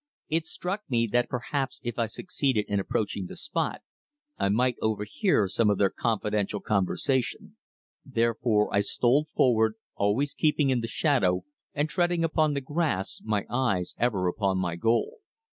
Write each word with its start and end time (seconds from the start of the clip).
It 0.29 0.47
struck 0.47 0.81
me 0.89 1.05
that 1.11 1.29
perhaps 1.29 1.79
if 1.83 1.99
I 1.99 2.07
succeeded 2.07 2.65
in 2.67 2.79
approaching 2.79 3.27
the 3.27 3.35
spot 3.37 3.83
I 4.35 4.49
might 4.49 4.77
overhear 4.81 5.47
some 5.47 5.69
of 5.69 5.77
their 5.77 5.91
confidential 5.91 6.59
conversation, 6.59 7.55
therefore 8.03 8.73
I 8.73 8.81
stole 8.81 9.27
forward, 9.35 9.75
always 9.95 10.33
keeping 10.33 10.71
in 10.71 10.81
the 10.81 10.87
shadow, 10.87 11.43
and 11.75 11.87
treading 11.87 12.23
upon 12.23 12.55
the 12.55 12.61
grass, 12.61 13.21
my 13.23 13.45
eyes 13.47 13.93
ever 13.99 14.25
upon 14.27 14.57
my 14.57 14.75
goal. 14.75 15.19